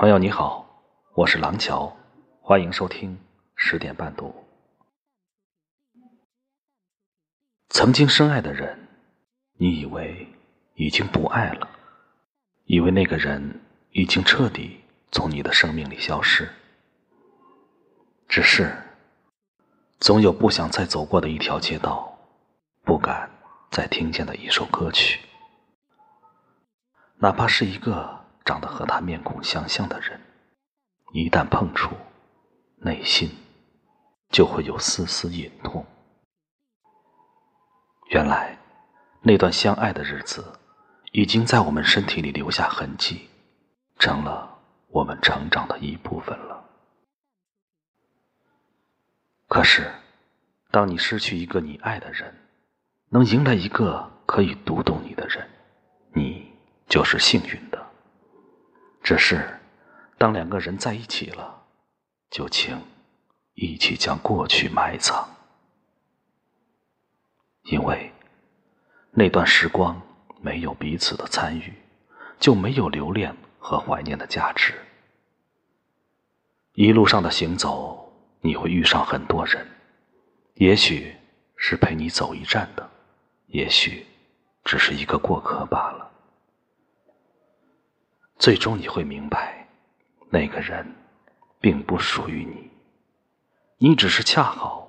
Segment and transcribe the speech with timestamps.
[0.00, 0.64] 朋友你好，
[1.14, 1.92] 我是廊桥，
[2.40, 3.18] 欢迎收听
[3.56, 4.32] 十点半读。
[7.70, 8.78] 曾经深爱的人，
[9.54, 10.28] 你以为
[10.76, 11.68] 已经不爱了，
[12.66, 16.48] 以为那个人已经彻底从你的生命里消失，
[18.28, 18.72] 只是
[19.98, 22.16] 总有不想再走过的一条街道，
[22.84, 23.28] 不敢
[23.72, 25.18] 再听见的一首歌曲，
[27.16, 28.16] 哪怕是一个。
[28.48, 30.18] 长得和他面孔相像的人，
[31.12, 31.94] 一旦碰触，
[32.78, 33.30] 内心
[34.30, 35.84] 就会有丝丝隐痛。
[38.08, 38.56] 原来，
[39.20, 40.42] 那段相爱的日子，
[41.12, 43.28] 已经在我们身体里留下痕迹，
[43.98, 44.58] 成了
[44.88, 46.64] 我们成长的一部分了。
[49.46, 49.92] 可是，
[50.70, 52.34] 当你失去一个你爱的人，
[53.10, 55.46] 能迎来一个可以读懂你的人，
[56.14, 56.50] 你
[56.88, 57.67] 就是幸运。
[59.08, 59.58] 只是，
[60.18, 61.62] 当两个人在一起了，
[62.28, 62.78] 就请
[63.54, 65.26] 一起将过去埋藏，
[67.62, 68.12] 因为
[69.12, 69.98] 那段时光
[70.42, 71.72] 没有彼此的参与，
[72.38, 74.74] 就没有留恋和怀念的价值。
[76.74, 79.66] 一路上的行走，你会遇上很多人，
[80.56, 81.16] 也许
[81.56, 82.90] 是陪你走一站的，
[83.46, 84.06] 也许
[84.64, 86.07] 只是一个过客罢了。
[88.38, 89.66] 最终你会明白，
[90.30, 90.86] 那个人
[91.60, 92.70] 并不属于你，
[93.78, 94.88] 你只是恰好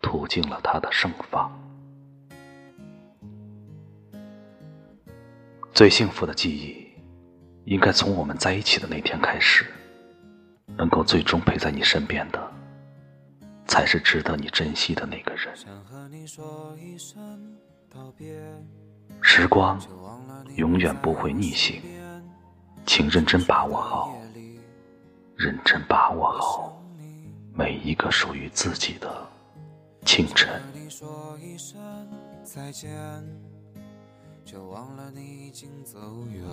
[0.00, 1.52] 途经了他的盛放。
[5.74, 6.86] 最幸福的记忆，
[7.64, 9.66] 应该从我们在一起的那天开始。
[10.76, 12.52] 能够最终陪在你身边的，
[13.66, 15.54] 才是值得你珍惜的那个人。
[19.20, 19.80] 时光
[20.56, 21.80] 永远不会逆行。
[22.86, 24.16] 请认真把握好，
[25.36, 26.80] 认真把握好
[27.52, 29.08] 每一个属于自己的
[30.04, 30.60] 清晨。
[34.44, 35.98] 就忘了你已经走
[36.30, 36.44] 远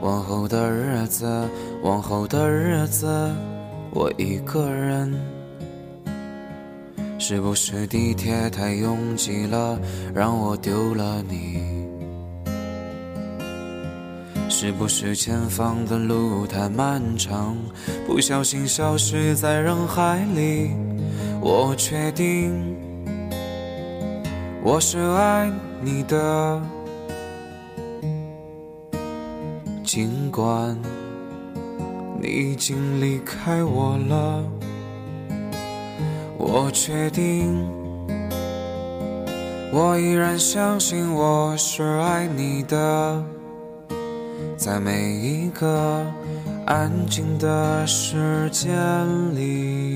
[0.00, 1.48] 往后的日子，
[1.82, 3.06] 往后的日子，
[3.92, 5.14] 我一个人。
[7.18, 9.78] 是不是地铁太拥挤了，
[10.14, 11.83] 让我丢了你？
[14.64, 17.54] 是不是前方的路太漫长，
[18.06, 20.70] 不小心消失在人海里？
[21.38, 22.74] 我确定
[24.62, 26.62] 我是爱你的，
[29.84, 30.74] 尽管
[32.18, 34.42] 你已经离开我了。
[36.38, 37.68] 我确定
[39.70, 43.22] 我依然相信我是爱你的。
[44.56, 46.04] 在每一个
[46.66, 48.66] 安静的时间
[49.34, 49.93] 里。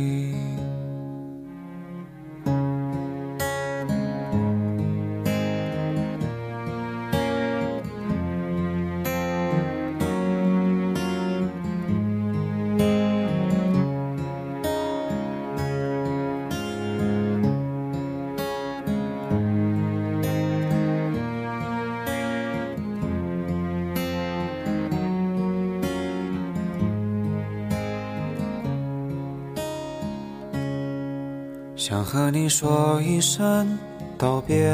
[31.89, 33.79] 想和你说一声
[34.19, 34.71] 道别，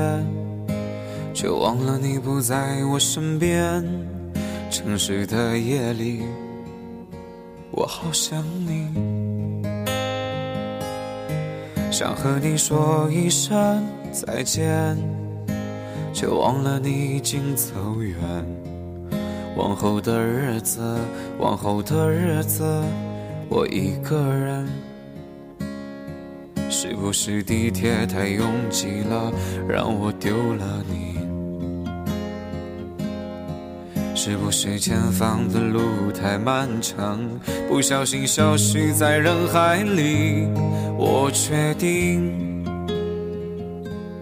[1.33, 3.85] 却忘了你不在我身边。
[4.69, 6.25] 城市的夜里，
[7.71, 8.89] 我好想你。
[11.89, 14.99] 想和你说一声再见，
[16.13, 18.17] 却忘了你已经走远。
[19.57, 20.99] 往后的日子，
[21.39, 22.65] 往后的日子，
[23.49, 24.67] 我一个人。
[26.87, 29.33] 是不是地铁太拥挤了，
[29.67, 31.17] 让我丢了你？
[34.15, 37.27] 是不是前方的路太漫长，
[37.71, 40.47] 不小心消失在人海里？
[40.99, 42.63] 我确定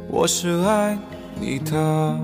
[0.09, 0.97] 我是爱
[1.41, 2.21] 你的，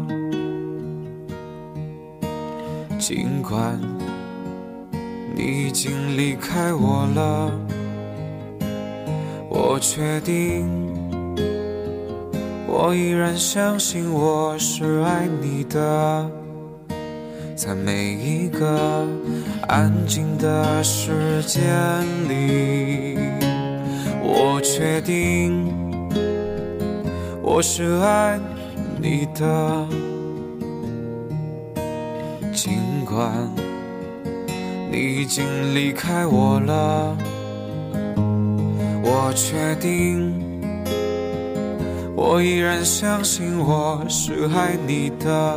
[2.96, 3.76] 尽管
[5.34, 7.50] 你已经离开我了。
[9.50, 10.68] 我确定，
[12.66, 16.30] 我依然相信我是爱你的，
[17.56, 19.06] 在每一个
[19.66, 21.62] 安静的时间
[22.28, 23.18] 里。
[24.22, 25.72] 我确定，
[27.42, 28.38] 我是爱
[29.00, 29.86] 你的，
[32.52, 33.32] 尽管
[34.92, 37.16] 你已经离开我了。
[39.10, 40.34] 我确定，
[42.14, 45.56] 我依然相信我是爱你的，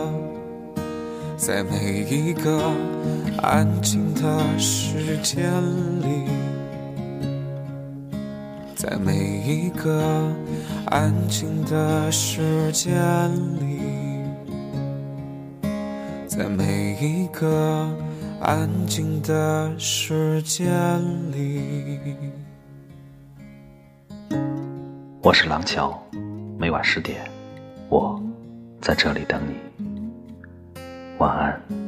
[1.35, 2.71] 在每一个
[3.41, 5.51] 安静的时间
[5.99, 6.29] 里，
[8.73, 10.31] 在每一个
[10.85, 12.95] 安静的时间
[13.59, 13.81] 里，
[16.25, 17.85] 在每一个。
[18.43, 20.67] 安静的时间
[21.31, 22.30] 里，
[25.23, 25.95] 我是廊桥，
[26.57, 27.21] 每晚十点，
[27.89, 28.19] 我
[28.81, 30.81] 在这里等你。
[31.19, 31.80] 晚安。